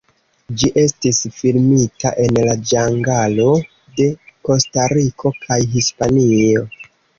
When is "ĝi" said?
0.61-0.69